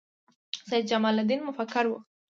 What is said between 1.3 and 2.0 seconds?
مفکر و